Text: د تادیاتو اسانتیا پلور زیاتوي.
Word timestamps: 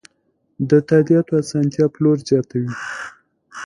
د 0.69 0.71
تادیاتو 0.89 1.33
اسانتیا 1.43 1.85
پلور 1.93 2.17
زیاتوي. 2.29 2.71